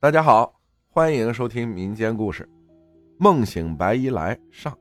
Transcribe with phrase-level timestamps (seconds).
[0.00, 0.54] 大家好，
[0.90, 2.44] 欢迎收听民间故事
[3.18, 4.72] 《梦醒白衣来》上。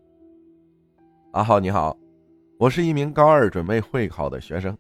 [1.31, 1.97] 阿浩你好，
[2.59, 4.77] 我是一名高二准备会考的学生。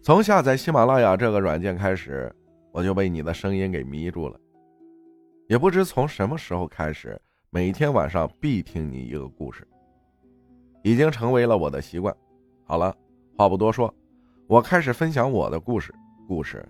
[0.00, 2.32] 从下载喜马拉雅这个软件开始，
[2.70, 4.38] 我就被你的声音给迷住了。
[5.48, 7.20] 也不知从什么时候开始，
[7.50, 9.66] 每天晚上必听你一个故事，
[10.84, 12.16] 已经成为了我的习惯。
[12.62, 12.96] 好了，
[13.36, 13.92] 话不多说，
[14.46, 15.92] 我开始分享我的故事。
[16.28, 16.64] 故事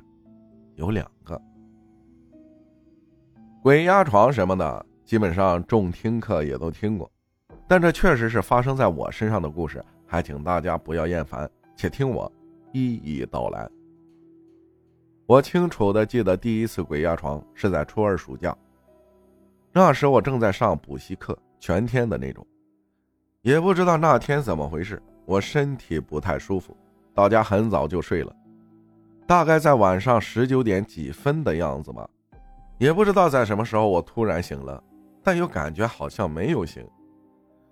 [0.77, 1.39] 有两个。
[3.63, 7.09] 鬼压床什么的，基本上众听课也都听过，
[7.69, 12.31] 但这确实是发生在我身上的故事，还请大家不要厌烦，且听我
[12.73, 13.71] 一一道来。
[15.27, 18.53] 我清楚的记得第一次鬼压床是在初二暑假，
[19.73, 22.45] 那时我正在上补习课，全天的那种，
[23.43, 26.77] 也不知道那天怎么回事，我身体不太舒服，
[27.15, 28.35] 到家很早就睡了，
[29.25, 32.11] 大概在晚上十九点几分的样子吧。
[32.83, 34.83] 也不知道在什么时候，我突然醒了，
[35.23, 36.85] 但又感觉好像没有醒，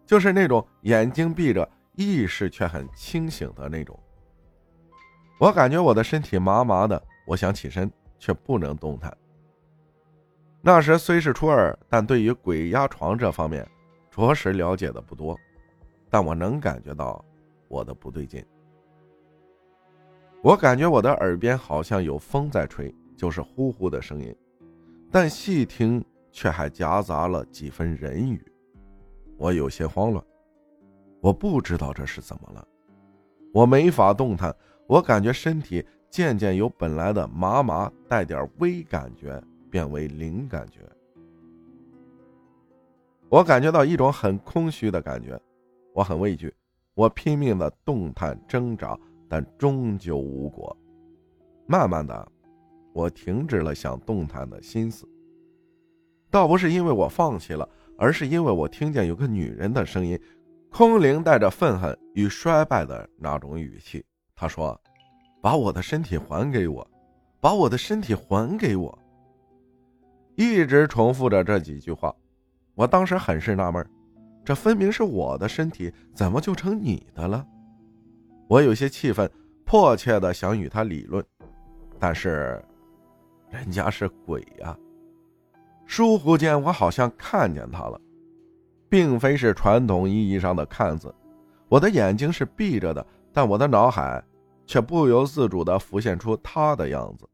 [0.06, 3.98] 就是那种眼睛闭着，意识却很清醒的那种。
[5.40, 9.12] 我感觉我的身体麻麻的，我想起身却不能动弹。
[10.60, 13.68] 那时虽是初二，但对于鬼压床这方面，
[14.12, 15.36] 着实了解的不多，
[16.08, 17.24] 但我能感觉到
[17.66, 18.46] 我的不对劲。
[20.40, 24.32] 我感觉我的耳边好像有风在吹，就是呼呼的声音。
[25.10, 28.40] 但细听却还夹杂了几分人语，
[29.36, 30.24] 我有些慌乱，
[31.20, 32.66] 我不知道这是怎么了，
[33.52, 34.54] 我没法动弹，
[34.86, 40.80] 我感觉身体渐渐由本来的麻麻带点微感觉变为零感觉，
[43.28, 45.40] 我感觉到一种很空虚的感觉，
[45.92, 46.54] 我很畏惧，
[46.94, 48.96] 我拼命的动弹挣扎，
[49.28, 50.76] 但终究无果，
[51.66, 52.32] 慢慢的。
[52.92, 55.08] 我停止了想动弹的心思，
[56.28, 60.20] 倒不是因为我放弃了，而是因为我听见有个女人的声音，
[60.70, 64.04] 空灵带着愤恨与衰败的那种语气。
[64.34, 64.78] 她说
[65.40, 66.88] ：“把我的身体还给我，
[67.40, 68.98] 把我的身体还给我。”
[70.34, 72.14] 一直重复着这几句话。
[72.74, 73.86] 我当时很是纳闷，
[74.44, 77.46] 这分明是我的身体，怎么就成你的了？
[78.48, 79.30] 我有些气愤，
[79.64, 81.24] 迫切的想与他理论，
[81.98, 82.60] 但是。
[83.50, 84.76] 人家是鬼呀！
[85.84, 88.00] 疏忽间，我好像看见他了，
[88.88, 91.12] 并非是传统意义上的看字。
[91.68, 94.22] 我的眼睛是闭着的，但我的脑海
[94.66, 97.28] 却不由自主地浮现出他的样子：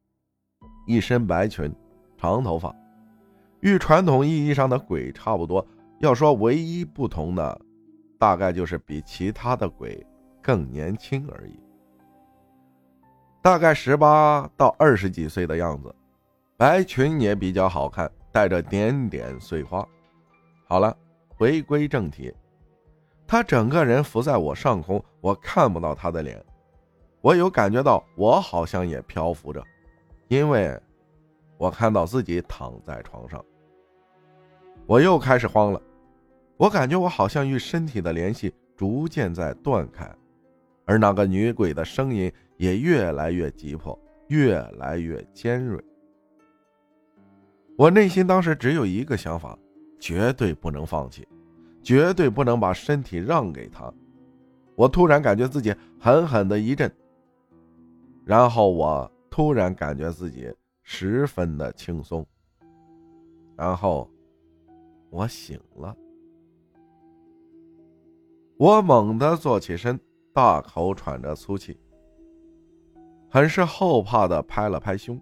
[0.86, 1.70] 一身白裙，
[2.16, 2.74] 长头发，
[3.60, 5.64] 与传统意义上的鬼差不多。
[6.00, 7.60] 要说唯一不同的，
[8.18, 10.06] 大概就是比其他的鬼
[10.42, 11.58] 更年轻而已，
[13.42, 15.94] 大概十八到二十几岁的样子。
[16.58, 19.86] 白裙也比较好看，带着点点碎花。
[20.66, 20.96] 好了，
[21.28, 22.32] 回归正题，
[23.26, 26.42] 他整个人浮在我上空，我看不到他的脸。
[27.20, 29.62] 我有感觉到，我好像也漂浮着，
[30.28, 30.80] 因为
[31.58, 33.44] 我看到自己躺在床上。
[34.86, 35.82] 我又开始慌了，
[36.56, 40.10] 我感觉我好像与身体的联系逐渐在断开，
[40.86, 45.78] 而那个女鬼的声音也越来越急迫，越来越尖锐。
[47.76, 49.58] 我内心当时只有一个想法，
[50.00, 51.28] 绝对不能放弃，
[51.82, 53.92] 绝对不能把身体让给他。
[54.74, 56.90] 我突然感觉自己狠狠的一震，
[58.24, 60.50] 然后我突然感觉自己
[60.82, 62.26] 十分的轻松，
[63.56, 64.10] 然后
[65.10, 65.94] 我醒了。
[68.58, 70.00] 我猛地坐起身，
[70.32, 71.78] 大口喘着粗气，
[73.28, 75.20] 很是后怕的拍了拍胸。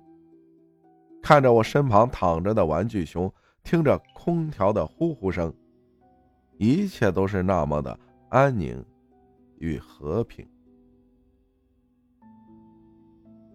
[1.24, 5.50] 看着我身旁躺着的玩具熊，听着空调的呼呼声，
[6.58, 7.98] 一切都是那么的
[8.28, 8.84] 安宁
[9.56, 10.46] 与和平，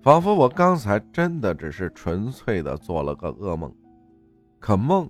[0.02, 3.72] 仿佛我刚才真的只是纯粹的做了个噩梦。
[4.58, 5.08] 可梦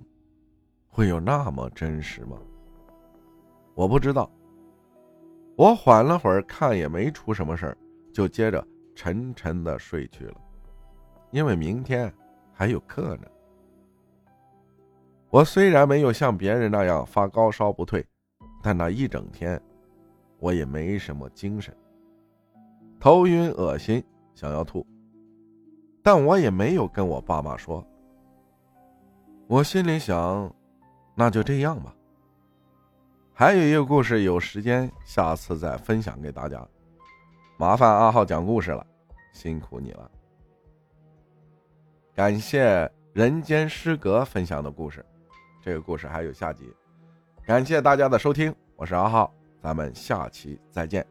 [0.86, 2.36] 会有那么真实吗？
[3.74, 4.30] 我不知道。
[5.56, 7.78] 我缓了会儿，看也没出什么事儿，
[8.12, 8.62] 就接着
[8.94, 10.36] 沉沉的睡去了，
[11.30, 12.12] 因为明天。
[12.60, 13.26] 还有课呢。
[15.30, 18.06] 我虽然没有像别人那样发高烧不退，
[18.62, 19.58] 但那一整天，
[20.38, 21.74] 我也没什么精神，
[23.00, 24.04] 头晕恶心，
[24.34, 24.86] 想要吐，
[26.02, 27.82] 但我也没有跟我爸妈说。
[29.46, 30.54] 我心里想，
[31.14, 31.96] 那就这样吧。
[33.32, 36.62] 还有一个故事，有时间下次再分享给大家。
[37.56, 38.86] 麻烦阿浩讲故事了，
[39.32, 40.10] 辛苦你了。
[42.20, 45.02] 感谢人间失格分享的故事。
[45.58, 46.70] 这个故事还有下集。
[47.46, 49.32] 感谢大家的收听，我是阿浩，
[49.62, 51.02] 咱们下期再见。